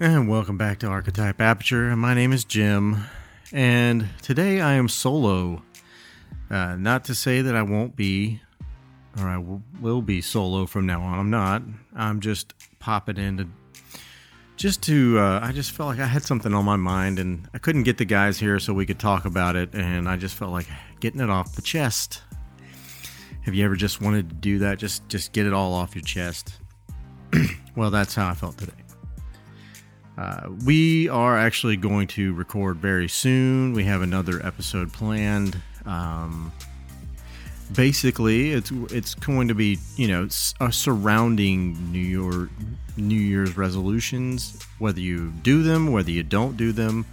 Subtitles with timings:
[0.00, 1.96] And welcome back to Archetype Aperture.
[1.96, 3.06] My name is Jim,
[3.52, 5.64] and today I am solo.
[6.48, 8.40] Uh, not to say that I won't be,
[9.18, 11.18] or I w- will be solo from now on.
[11.18, 11.62] I'm not.
[11.96, 13.48] I'm just popping in to
[14.54, 15.18] just to.
[15.18, 17.98] Uh, I just felt like I had something on my mind, and I couldn't get
[17.98, 20.68] the guys here so we could talk about it, and I just felt like
[21.00, 22.22] getting it off the chest.
[23.42, 24.78] Have you ever just wanted to do that?
[24.78, 26.52] Just just get it all off your chest.
[27.74, 28.77] well, that's how I felt today.
[30.18, 33.72] Uh, we are actually going to record very soon.
[33.72, 35.56] We have another episode planned.
[35.86, 36.52] Um,
[37.72, 42.50] basically, it's it's going to be you know uh, surrounding New York
[42.96, 47.06] New Year's resolutions, whether you do them, whether you don't do them,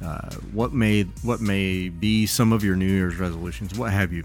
[0.00, 4.22] uh, what may what may be some of your New Year's resolutions, what have you.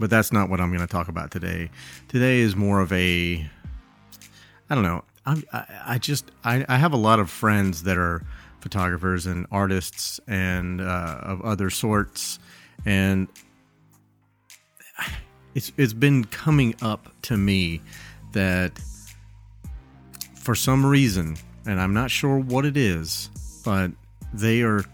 [0.00, 1.70] But that's not what I'm going to talk about today.
[2.08, 3.48] Today is more of a
[4.68, 5.04] I don't know.
[5.24, 8.22] I, I just I, I have a lot of friends that are
[8.60, 12.38] photographers and artists and uh, of other sorts,
[12.84, 13.28] and
[15.54, 17.80] it's it's been coming up to me
[18.32, 18.80] that
[20.34, 23.30] for some reason, and I'm not sure what it is,
[23.64, 23.92] but
[24.34, 24.84] they are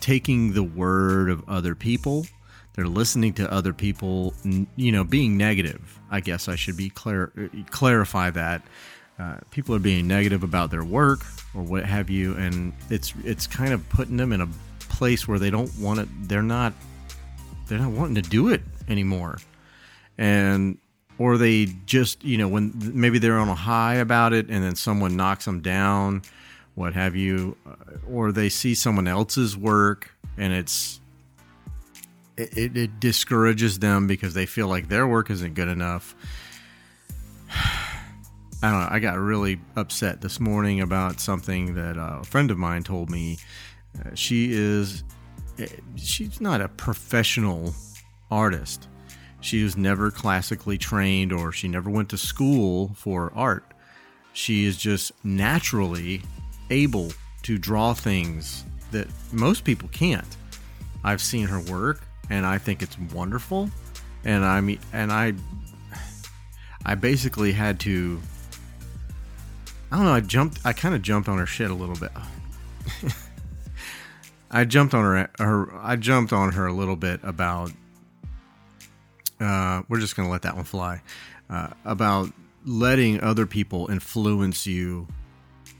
[0.00, 2.26] taking the word of other people.
[2.74, 4.34] They're listening to other people,
[4.76, 6.00] you know, being negative.
[6.10, 7.32] I guess I should be clar-
[7.70, 8.62] clarify that
[9.18, 11.20] uh, people are being negative about their work
[11.54, 14.48] or what have you, and it's it's kind of putting them in a
[14.80, 16.08] place where they don't want it.
[16.28, 16.72] They're not
[17.68, 19.38] they're not wanting to do it anymore,
[20.18, 20.78] and
[21.18, 24.74] or they just you know when maybe they're on a high about it, and then
[24.74, 26.22] someone knocks them down,
[26.74, 27.74] what have you, uh,
[28.08, 31.00] or they see someone else's work and it's
[32.36, 36.16] it, it, discourages them because they feel like their work isn't good enough
[38.64, 38.88] I don't know.
[38.92, 43.10] I got really upset this morning about something that uh, a friend of mine told
[43.10, 43.36] me.
[43.94, 45.04] Uh, she is,
[45.58, 45.66] eh,
[45.96, 47.74] she's not a professional
[48.30, 48.88] artist.
[49.42, 53.66] She was never classically trained or she never went to school for art.
[54.32, 56.22] She is just naturally
[56.70, 60.38] able to draw things that most people can't.
[61.04, 63.68] I've seen her work and I think it's wonderful.
[64.24, 65.34] And I mean, and I,
[66.86, 68.22] I basically had to
[69.94, 70.12] I don't know.
[70.12, 70.58] I jumped.
[70.64, 72.10] I kind of jumped on her shit a little bit.
[74.50, 75.30] I jumped on her.
[75.38, 75.72] Her.
[75.76, 77.70] I jumped on her a little bit about.
[79.38, 81.00] Uh, we're just gonna let that one fly.
[81.48, 82.32] Uh, about
[82.66, 85.06] letting other people influence you,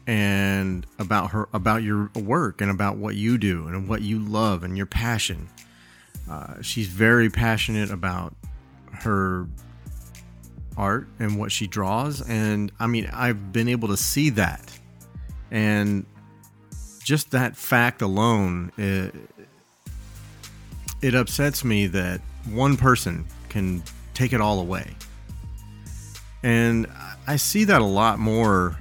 [0.06, 4.62] and about her, about your work, and about what you do, and what you love,
[4.62, 5.48] and your passion.
[6.30, 8.32] Uh, she's very passionate about
[8.92, 9.48] her
[10.76, 14.70] art and what she draws and i mean i've been able to see that.
[15.50, 16.04] And
[17.04, 19.14] just that fact alone it,
[21.02, 22.20] it upsets me that
[22.50, 23.82] one person can
[24.14, 24.96] take it all away.
[26.42, 26.86] And
[27.26, 28.76] i see that a lot more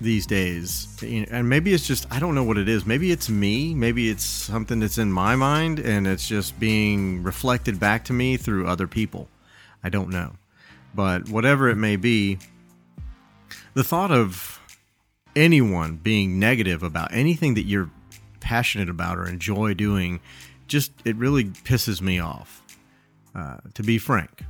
[0.00, 0.86] these days.
[1.02, 2.84] And maybe it's just i don't know what it is.
[2.84, 3.74] Maybe it's me.
[3.74, 8.36] Maybe it's something that's in my mind and it's just being reflected back to me
[8.36, 9.28] through other people.
[9.82, 10.39] I don't know
[10.94, 12.38] but whatever it may be,
[13.74, 14.60] the thought of
[15.36, 17.90] anyone being negative about anything that you're
[18.40, 20.20] passionate about or enjoy doing
[20.66, 22.62] just it really pisses me off
[23.34, 24.44] uh, to be frank.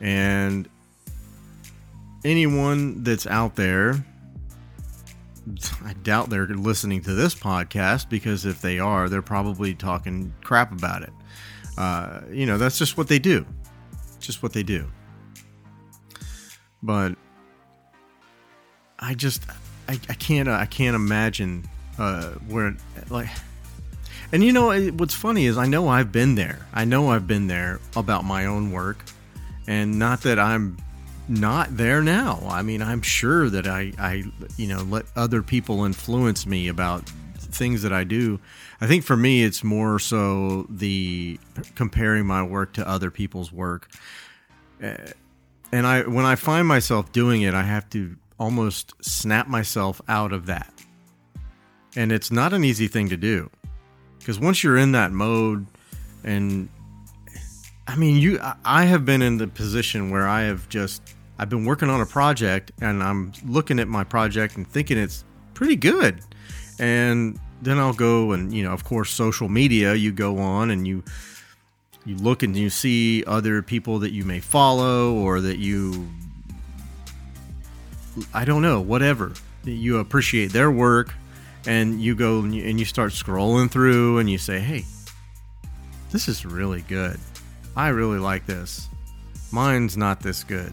[0.00, 0.68] And
[2.24, 4.04] anyone that's out there
[5.84, 10.72] i doubt they're listening to this podcast because if they are they're probably talking crap
[10.72, 11.12] about it.
[11.78, 13.46] Uh, you know that's just what they do.
[14.20, 14.90] Just what they do
[16.82, 17.14] but
[18.98, 19.42] I just
[19.88, 21.68] I, I can't I can't imagine
[21.98, 22.74] uh, where
[23.10, 23.28] like
[24.32, 26.66] and you know what's funny is I know I've been there.
[26.72, 29.04] I know I've been there about my own work
[29.66, 30.76] and not that I'm
[31.28, 32.46] not there now.
[32.48, 34.24] I mean I'm sure that I I
[34.56, 38.40] you know let other people influence me about things that I do.
[38.80, 41.38] I think for me it's more so the
[41.74, 43.88] comparing my work to other people's work.
[44.82, 44.94] Uh,
[45.72, 50.32] and I when I find myself doing it, I have to almost snap myself out
[50.32, 50.72] of that.
[51.96, 53.50] And it's not an easy thing to do.
[54.18, 55.66] Because once you're in that mode
[56.24, 56.68] and
[57.86, 61.64] I mean, you I have been in the position where I have just I've been
[61.64, 65.24] working on a project and I'm looking at my project and thinking it's
[65.54, 66.20] pretty good.
[66.78, 70.86] And then I'll go and, you know, of course, social media, you go on and
[70.86, 71.02] you
[72.04, 76.08] you look and you see other people that you may follow or that you
[78.34, 79.32] I don't know, whatever.
[79.64, 81.14] you appreciate their work
[81.66, 84.86] and you go and you, start scrolling through and you say, "Hey,
[86.10, 87.20] this is really good.
[87.76, 88.88] I really like this.
[89.52, 90.72] Mine's not this good."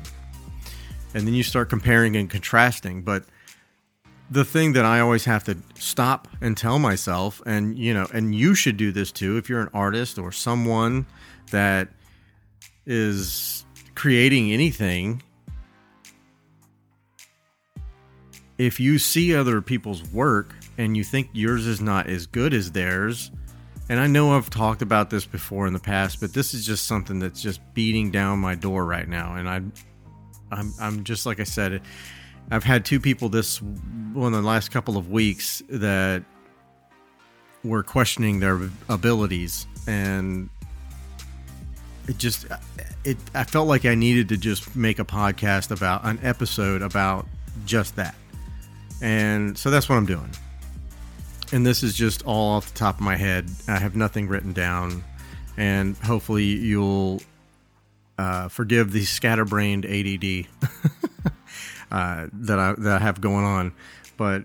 [1.14, 3.26] And then you start comparing and contrasting, but
[4.30, 8.34] the thing that I always have to stop and tell myself, and you know, and
[8.34, 11.06] you should do this too if you're an artist or someone
[11.52, 11.90] that
[12.86, 15.22] is creating anything.
[18.58, 22.72] If you see other people's work and you think yours is not as good as
[22.72, 23.32] theirs,
[23.90, 26.88] and I know I've talked about this before in the past, but this is just
[26.88, 29.62] something that's just beating down my door right now, and I,
[30.52, 31.82] I'm, I'm just like I said
[32.52, 36.24] I've had two people this one of the last couple of weeks that
[37.64, 40.50] were questioning their abilities and
[42.08, 42.46] it just
[43.04, 47.26] it I felt like I needed to just make a podcast about an episode about
[47.66, 48.16] just that.
[49.02, 50.30] And so that's what I'm doing.
[51.52, 53.50] And this is just all off the top of my head.
[53.68, 55.04] I have nothing written down
[55.58, 57.22] and hopefully you'll
[58.18, 60.48] uh, forgive the scatterbrained ADD.
[61.96, 63.72] uh, that I that I have going on.
[64.18, 64.44] But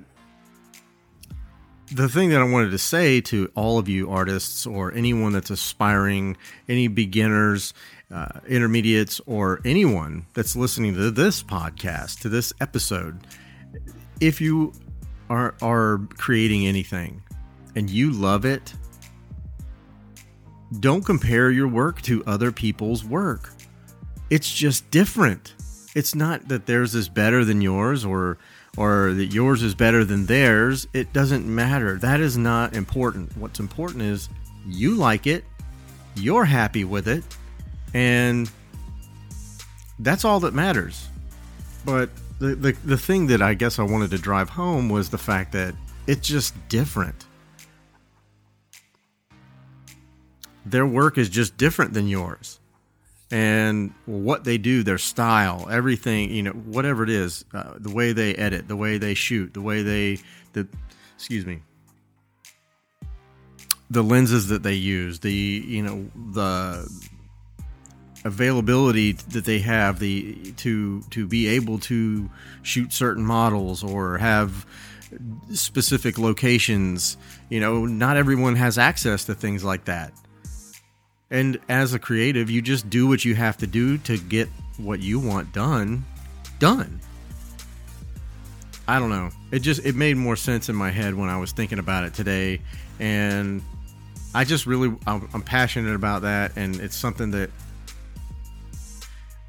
[1.92, 5.50] the thing that I wanted to say to all of you artists or anyone that's
[5.50, 6.36] aspiring,
[6.68, 7.74] any beginners,
[8.14, 13.18] uh, intermediates, or anyone that's listening to this podcast, to this episode,
[14.20, 14.72] if you
[15.28, 17.20] are are creating anything
[17.74, 18.72] and you love it,
[20.78, 23.52] don't compare your work to other people's work.
[24.30, 25.56] It's just different
[25.94, 28.38] it's not that theirs is better than yours or
[28.76, 30.86] or that yours is better than theirs.
[30.92, 31.98] It doesn't matter.
[31.98, 33.36] That is not important.
[33.36, 34.28] What's important is
[34.66, 35.44] you like it,
[36.14, 37.24] you're happy with it,
[37.94, 38.48] and
[39.98, 41.08] that's all that matters.
[41.84, 45.18] But the, the, the thing that I guess I wanted to drive home was the
[45.18, 45.74] fact that
[46.06, 47.26] it's just different.
[50.64, 52.59] Their work is just different than yours
[53.30, 58.12] and what they do, their style, everything, you know, whatever it is, uh, the way
[58.12, 60.18] they edit, the way they shoot, the way they,
[60.52, 60.66] the,
[61.14, 61.62] excuse me,
[63.88, 66.88] the lenses that they use, the, you know, the
[68.24, 72.28] availability that they have, the to to be able to
[72.62, 74.66] shoot certain models or have
[75.52, 77.16] specific locations.
[77.48, 80.12] You know, not everyone has access to things like that
[81.30, 84.48] and as a creative, you just do what you have to do to get
[84.78, 86.04] what you want done,
[86.58, 87.00] done.
[88.88, 89.30] I don't know.
[89.52, 92.14] It just it made more sense in my head when I was thinking about it
[92.14, 92.60] today,
[92.98, 93.62] and
[94.34, 97.50] I just really I'm, passionate about that, and it's something that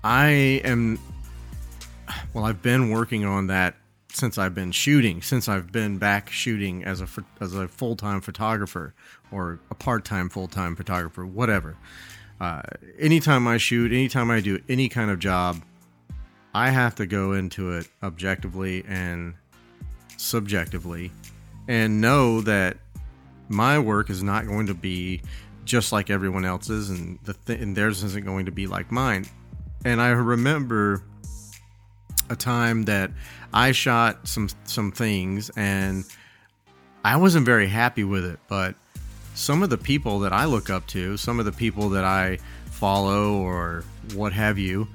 [0.03, 0.99] I am.
[2.33, 3.75] Well, I've been working on that
[4.13, 7.07] since I've been shooting, since I've been back shooting as a
[7.39, 8.93] as a full time photographer
[9.31, 11.77] or a part time full time photographer, whatever.
[12.39, 12.61] Uh,
[12.99, 15.61] anytime I shoot, anytime I do any kind of job,
[16.53, 19.35] I have to go into it objectively and
[20.17, 21.11] subjectively,
[21.67, 22.77] and know that
[23.47, 25.21] my work is not going to be
[25.65, 29.25] just like everyone else's, and the th- and theirs isn't going to be like mine.
[29.85, 31.03] And I remember
[32.29, 33.11] a time that
[33.53, 36.05] I shot some some things and
[37.03, 38.75] I wasn't very happy with it, but
[39.33, 42.37] some of the people that I look up to, some of the people that I
[42.65, 44.87] follow or what have you,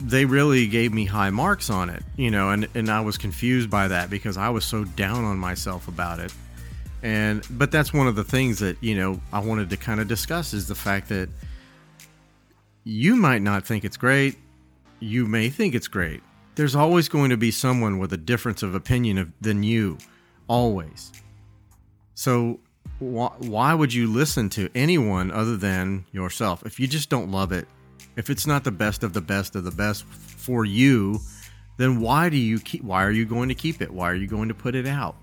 [0.00, 3.68] they really gave me high marks on it, you know, and, and I was confused
[3.68, 6.32] by that because I was so down on myself about it.
[7.02, 10.08] And but that's one of the things that, you know, I wanted to kind of
[10.08, 11.28] discuss is the fact that
[12.84, 14.36] you might not think it's great.
[15.00, 16.22] You may think it's great
[16.54, 19.98] there's always going to be someone with a difference of opinion of, than you,
[20.48, 21.12] always.
[22.14, 22.60] So
[22.98, 26.64] wh- why would you listen to anyone other than yourself?
[26.66, 27.66] If you just don't love it,
[28.16, 31.20] if it's not the best of the best of the best for you,
[31.76, 32.82] then why do you keep?
[32.84, 33.90] Why are you going to keep it?
[33.90, 35.16] Why are you going to put it out?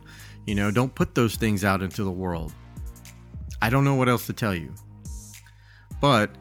[0.48, 2.54] You know, don't put those things out into the world.
[3.62, 4.74] I don't know what else to tell you,
[6.00, 6.32] but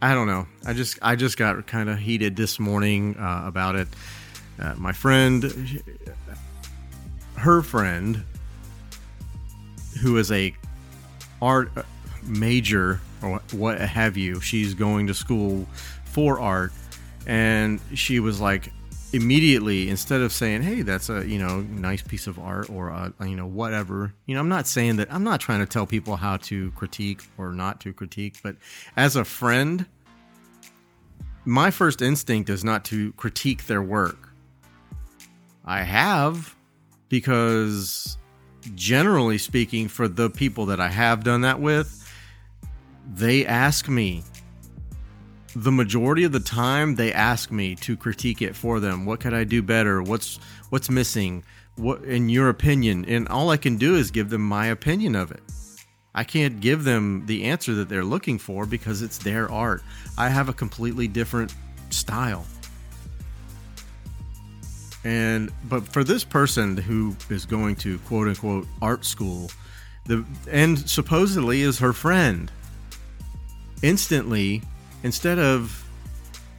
[0.00, 0.46] I don't know.
[0.64, 3.88] I just I just got kind of heated this morning uh, about it.
[4.58, 5.82] Uh, my friend,
[7.36, 8.22] her friend,
[10.00, 10.54] who is a
[11.42, 11.70] art
[12.24, 15.66] major or what have you, she's going to school
[16.04, 16.72] for art,
[17.26, 18.72] and she was like
[19.12, 23.12] immediately instead of saying hey that's a you know nice piece of art or a,
[23.22, 26.16] you know whatever you know i'm not saying that i'm not trying to tell people
[26.16, 28.54] how to critique or not to critique but
[28.96, 29.86] as a friend
[31.48, 34.28] my first instinct is not to critique their work.
[35.64, 36.54] I have
[37.08, 38.18] because
[38.74, 42.06] generally speaking for the people that I have done that with,
[43.10, 44.24] they ask me
[45.62, 49.04] the majority of the time they ask me to critique it for them.
[49.04, 50.02] What could I do better?
[50.02, 50.38] What's
[50.70, 51.42] what's missing?
[51.76, 53.04] What in your opinion?
[53.06, 55.42] And all I can do is give them my opinion of it.
[56.14, 59.82] I can't give them the answer that they're looking for because it's their art.
[60.16, 61.54] I have a completely different
[61.90, 62.46] style.
[65.04, 69.50] And but for this person who is going to quote unquote art school,
[70.06, 72.52] the and supposedly is her friend.
[73.82, 74.62] Instantly,
[75.02, 75.84] instead of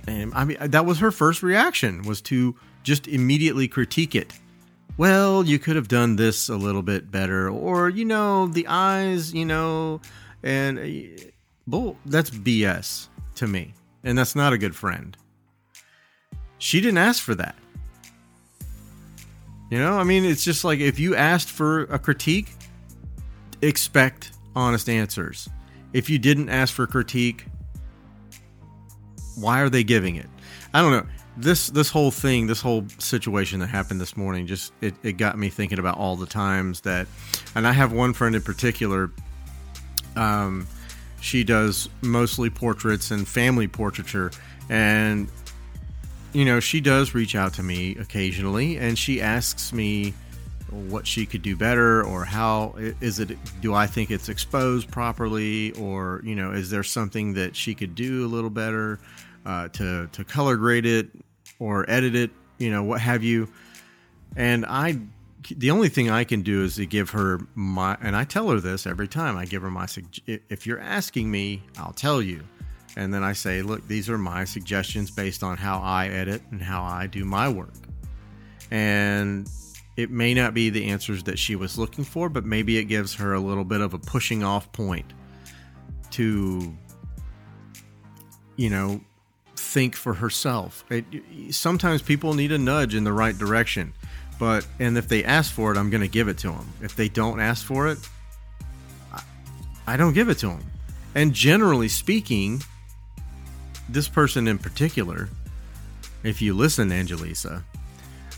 [0.08, 4.34] and I mean that was her first reaction was to just immediately critique it.
[4.98, 9.34] Well, you could have done this a little bit better or you know, the eyes,
[9.34, 10.02] you know,
[10.44, 11.24] and uh,
[11.68, 13.74] bull that's BS to me.
[14.04, 15.16] And that's not a good friend.
[16.58, 17.56] She didn't ask for that.
[19.70, 22.52] You know, I mean, it's just like if you asked for a critique,
[23.62, 25.48] expect honest answers.
[25.94, 27.46] If you didn't ask for critique,
[29.40, 30.28] why are they giving it?
[30.74, 31.06] I don't know.
[31.38, 35.38] This this whole thing, this whole situation that happened this morning, just it, it got
[35.38, 37.08] me thinking about all the times that,
[37.56, 39.12] and I have one friend in particular.
[40.16, 40.68] Um,
[41.22, 44.32] she does mostly portraits and family portraiture,
[44.70, 45.30] and
[46.34, 50.14] you know she does reach out to me occasionally, and she asks me
[50.72, 55.72] what she could do better or how is it do i think it's exposed properly
[55.74, 59.00] or you know is there something that she could do a little better
[59.50, 61.10] uh, to to color grade it
[61.58, 62.30] or edit it,
[62.60, 63.50] you know, what have you.
[64.36, 65.00] And I,
[65.50, 68.60] the only thing I can do is to give her my, and I tell her
[68.60, 69.88] this every time I give her my.
[70.28, 72.44] If you're asking me, I'll tell you.
[72.96, 76.62] And then I say, look, these are my suggestions based on how I edit and
[76.62, 77.74] how I do my work.
[78.70, 79.50] And
[79.98, 83.16] it may not be the answers that she was looking for, but maybe it gives
[83.16, 85.12] her a little bit of a pushing off point
[86.12, 86.76] to,
[88.58, 89.02] you know,
[89.70, 90.84] think for herself.
[90.90, 91.06] It,
[91.52, 93.94] sometimes people need a nudge in the right direction,
[94.40, 96.68] but and if they ask for it, I'm going to give it to them.
[96.82, 98.00] If they don't ask for it,
[99.14, 99.24] I,
[99.88, 100.64] I don't give it to them.
[101.14, 102.62] And generally speaking,
[103.88, 105.30] this person in particular,
[106.24, 107.64] if you listen, Angelisa,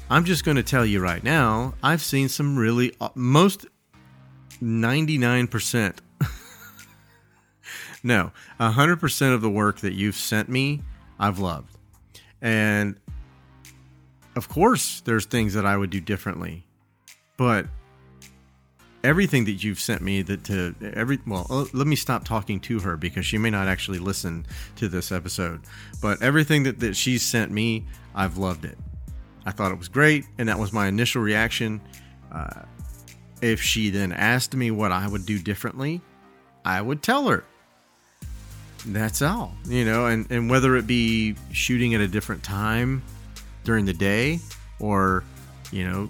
[0.09, 3.65] I'm just going to tell you right now, I've seen some really uh, most
[4.61, 5.97] 99%
[8.03, 10.81] no, 100% of the work that you've sent me
[11.21, 11.77] I've loved.
[12.41, 12.95] And
[14.35, 16.65] of course, there's things that I would do differently,
[17.37, 17.67] but
[19.03, 22.79] everything that you've sent me that to every well uh, let me stop talking to
[22.79, 25.59] her because she may not actually listen to this episode
[26.03, 28.77] but everything that, that she's sent me i've loved it.
[29.43, 31.81] I thought it was great and that was my initial reaction.
[32.31, 32.61] Uh,
[33.41, 35.99] if she then asked me what i would do differently
[36.63, 37.43] i would tell her
[38.87, 43.03] that's all you know and and whether it be shooting at a different time
[43.63, 44.39] during the day
[44.79, 45.23] or
[45.71, 46.09] you know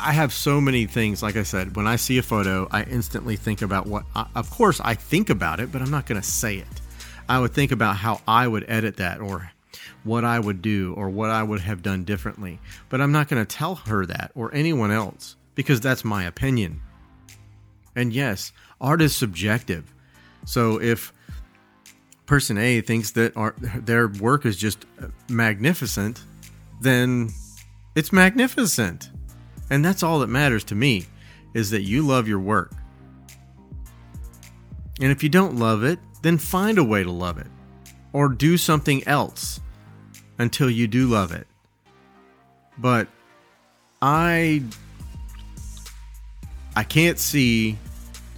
[0.00, 3.36] I have so many things like I said when I see a photo I instantly
[3.36, 6.26] think about what I, of course I think about it but I'm not going to
[6.26, 6.66] say it.
[7.28, 9.50] I would think about how I would edit that or
[10.04, 13.44] what I would do or what I would have done differently but I'm not going
[13.44, 16.80] to tell her that or anyone else because that's my opinion
[17.98, 19.92] and yes art is subjective.
[20.44, 21.12] So if
[22.26, 24.86] person A thinks that art, their work is just
[25.28, 26.22] magnificent,
[26.80, 27.30] then
[27.96, 29.10] it's magnificent.
[29.70, 31.06] And that's all that matters to me
[31.54, 32.72] is that you love your work.
[35.00, 37.46] And if you don't love it, then find a way to love it
[38.12, 39.60] or do something else
[40.38, 41.46] until you do love it.
[42.78, 43.08] But
[44.00, 44.62] I
[46.76, 47.76] I can't see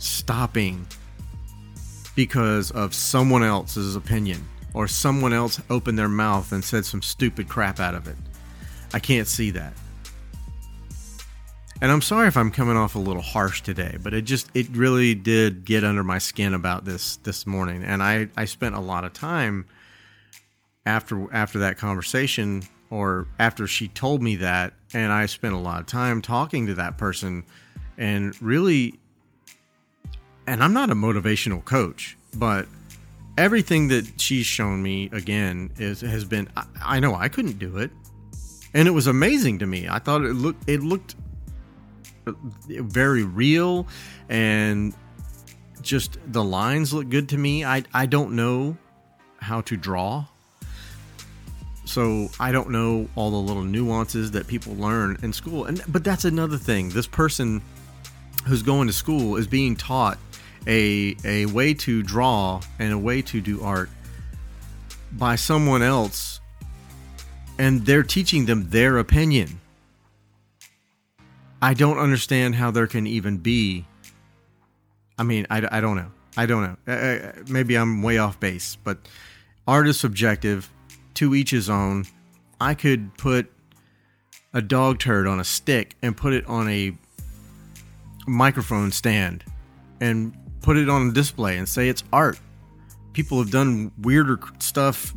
[0.01, 0.87] stopping
[2.17, 7.49] because of someone else's opinion or someone else opened their mouth and said some stupid
[7.49, 8.17] crap out of it.
[8.93, 9.73] I can't see that.
[11.83, 14.69] And I'm sorry if I'm coming off a little harsh today, but it just it
[14.73, 18.81] really did get under my skin about this this morning and I I spent a
[18.81, 19.67] lot of time
[20.85, 25.81] after after that conversation or after she told me that and I spent a lot
[25.81, 27.45] of time talking to that person
[27.97, 29.00] and really
[30.51, 32.67] and I'm not a motivational coach, but
[33.39, 37.79] everything that she's shown me again is has been I, I, know I couldn't do
[37.79, 37.93] it.
[38.75, 39.89] And it was amazing to me.
[39.89, 41.15] I thought it looked it looked
[42.27, 42.33] uh,
[42.67, 43.87] very real
[44.29, 44.93] and
[45.83, 47.65] just the lines look good to me.
[47.65, 48.77] I I don't know
[49.39, 50.25] how to draw.
[51.85, 55.67] so I don't know all the little nuances that people learn in school.
[55.67, 56.91] And but that's another thing.
[56.91, 57.63] This person
[58.47, 60.19] who's going to school is being taught
[60.67, 63.91] a a way to draw and a way to do art
[65.13, 66.41] by someone else
[67.59, 69.61] and they're teaching them their opinion.
[71.63, 73.87] I don't understand how there can even be
[75.19, 76.11] I mean, I, I don't know.
[76.35, 77.33] I don't know.
[77.49, 78.97] Maybe I'm way off base, but
[79.69, 80.71] art is subjective,
[81.15, 82.07] to each his own.
[82.59, 83.53] I could put
[84.55, 86.97] a dog turd on a stick and put it on a
[88.27, 89.45] microphone stand
[90.01, 92.39] and put it on display and say it's art.
[93.13, 95.15] People have done weirder stuff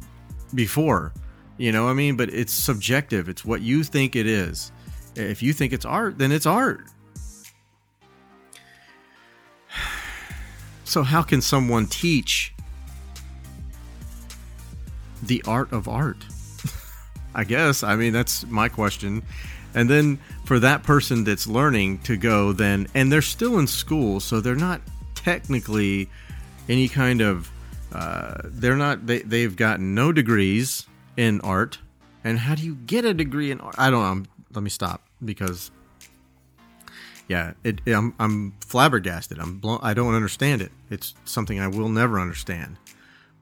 [0.54, 1.14] before,
[1.58, 2.16] you know what I mean?
[2.16, 3.30] But it's subjective.
[3.30, 4.72] It's what you think it is.
[5.16, 6.86] If you think it's art, then it's art.
[10.86, 12.54] So, how can someone teach
[15.24, 16.24] the art of art?
[17.34, 17.82] I guess.
[17.84, 19.24] I mean, that's my question.
[19.74, 24.20] And then for that person that's learning to go, then, and they're still in school,
[24.20, 24.82] so they're not
[25.24, 26.10] technically
[26.70, 27.52] any kind of,
[27.94, 30.88] uh, they're not, they, they've gotten no degrees
[31.18, 31.80] in art.
[32.24, 33.76] And how do you get a degree in art?
[33.78, 34.26] I don't know.
[34.54, 35.72] Let me stop because
[37.28, 39.40] yeah, it, I'm I'm flabbergasted.
[39.40, 40.72] I'm blown, I don't understand it.
[40.90, 42.78] It's something I will never understand.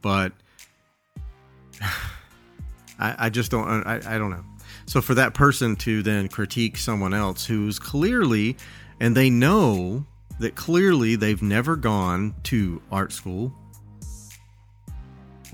[0.01, 0.33] But
[2.99, 3.67] I, I just don't.
[3.85, 4.43] I, I don't know.
[4.85, 8.57] So for that person to then critique someone else who's clearly,
[8.99, 10.05] and they know
[10.41, 13.53] that clearly they've never gone to art school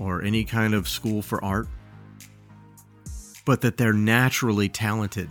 [0.00, 1.68] or any kind of school for art,
[3.44, 5.28] but that they're naturally talented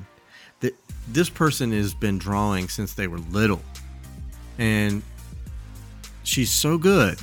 [0.59, 0.75] that
[1.07, 3.61] this person has been drawing since they were little.
[4.59, 5.01] And
[6.23, 7.19] she's so good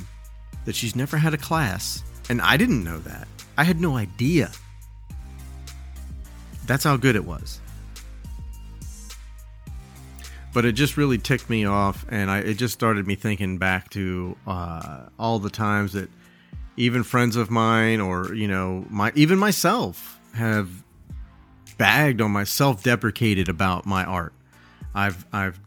[0.65, 2.03] that she's never had a class.
[2.29, 3.29] And I didn't know that.
[3.57, 4.51] I had no idea.
[6.65, 7.61] That's how good it was.
[10.55, 13.89] But it just really ticked me off, and I, it just started me thinking back
[13.89, 16.09] to uh, all the times that
[16.77, 20.69] even friends of mine, or you know, my even myself, have
[21.77, 24.31] bagged on myself, deprecated about my art.
[24.93, 25.59] I've I've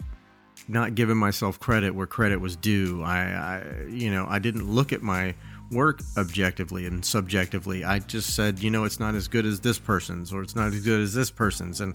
[0.69, 3.03] not given myself credit where credit was due.
[3.03, 5.35] I, I you know I didn't look at my
[5.71, 7.85] work objectively and subjectively.
[7.85, 10.69] I just said, you know, it's not as good as this person's or it's not
[10.69, 11.95] as good as this person's and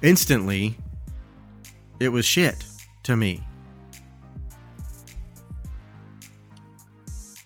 [0.00, 0.78] instantly
[2.00, 2.64] it was shit
[3.04, 3.42] to me.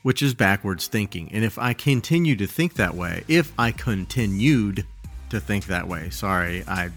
[0.02, 1.30] Which is backwards thinking.
[1.32, 4.86] And if I continue to think that way, if I continued
[5.30, 6.10] to think that way.
[6.10, 6.90] Sorry, I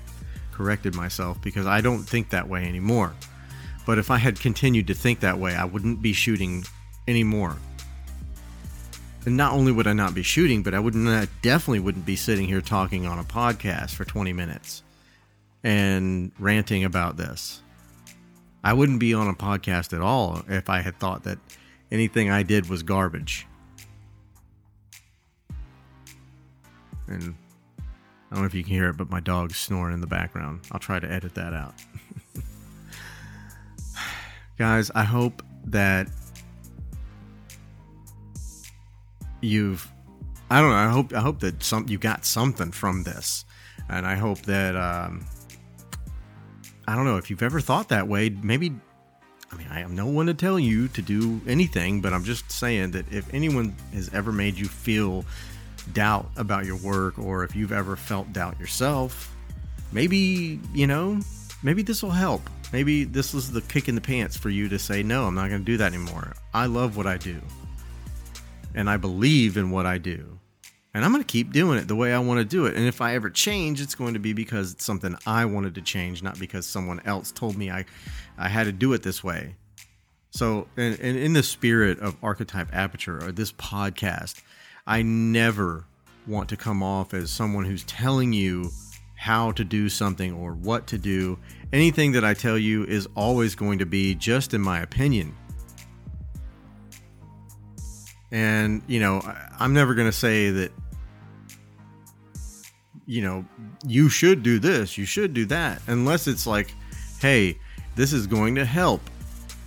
[0.52, 3.14] corrected myself because I don't think that way anymore.
[3.86, 6.64] But if I had continued to think that way, I wouldn't be shooting
[7.08, 7.58] anymore.
[9.26, 12.16] And not only would I not be shooting, but I wouldn't I definitely wouldn't be
[12.16, 14.84] sitting here talking on a podcast for 20 minutes
[15.64, 17.62] and ranting about this.
[18.64, 21.40] I wouldn't be on a podcast at all if I had thought that
[21.92, 23.48] anything I did was garbage.
[27.08, 27.36] And
[28.32, 30.62] I don't know if you can hear it, but my dog's snoring in the background.
[30.72, 31.74] I'll try to edit that out.
[34.58, 36.08] Guys, I hope that
[39.42, 39.90] you've
[40.50, 43.44] I don't know, I hope I hope that some you got something from this.
[43.90, 45.26] And I hope that um
[46.88, 48.74] I don't know if you've ever thought that way, maybe
[49.52, 52.50] I mean, I am no one to tell you to do anything, but I'm just
[52.52, 55.26] saying that if anyone has ever made you feel
[55.94, 59.36] doubt about your work or if you've ever felt doubt yourself,
[59.92, 61.20] maybe, you know,
[61.64, 62.42] maybe this will help.
[62.72, 65.50] Maybe this is the kick in the pants for you to say, no, I'm not
[65.50, 66.34] going to do that anymore.
[66.54, 67.42] I love what I do.
[68.74, 70.40] And I believe in what I do.
[70.94, 72.76] And I'm going to keep doing it the way I want to do it.
[72.76, 75.82] And if I ever change, it's going to be because it's something I wanted to
[75.82, 77.86] change, not because someone else told me I,
[78.38, 79.56] I had to do it this way.
[80.32, 84.42] So, and, and in the spirit of Archetype Aperture or this podcast,
[84.86, 85.86] I never
[86.28, 88.72] want to come off as someone who's telling you
[89.16, 91.38] how to do something or what to do.
[91.72, 95.36] Anything that I tell you is always going to be just in my opinion.
[98.32, 99.22] And, you know,
[99.60, 100.72] I'm never going to say that,
[103.12, 103.44] you know,
[103.86, 106.74] you should do this, you should do that, unless it's like,
[107.20, 107.58] hey,
[107.96, 109.02] this is going to help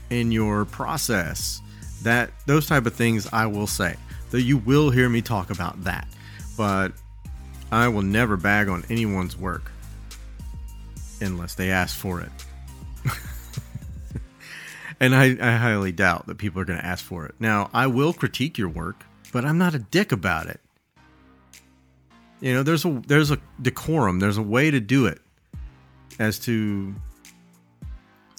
[0.08, 1.60] in your process.
[2.04, 3.96] That those type of things I will say
[4.30, 6.08] that you will hear me talk about that.
[6.56, 6.92] But
[7.70, 9.70] I will never bag on anyone's work
[11.20, 12.30] unless they ask for it.
[15.00, 17.34] and I, I, highly doubt that people are going to ask for it.
[17.38, 20.60] Now, I will critique your work, but I'm not a dick about it.
[22.40, 24.18] You know, there's a there's a decorum.
[24.20, 25.20] There's a way to do it.
[26.18, 26.94] As to,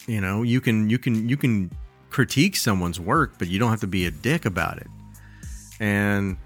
[0.08, 1.71] you know, you can you can you can
[2.10, 4.88] critique someone's work, but you don't have to be a dick about it.
[5.79, 6.38] And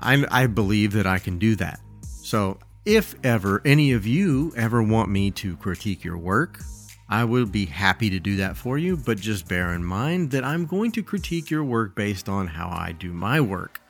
[0.00, 1.80] I I believe that I can do that.
[2.02, 6.58] So if ever any of you ever want me to critique your work,
[7.08, 10.44] I will be happy to do that for you, but just bear in mind that
[10.44, 13.80] I'm going to critique your work based on how I do my work.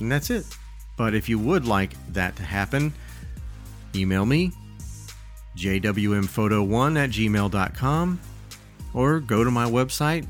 [0.00, 0.46] And that's it.
[0.96, 2.92] But if you would like that to happen,
[3.94, 4.50] email me,
[5.56, 8.20] jwmphoto1 at gmail.com,
[8.94, 10.26] or go to my website,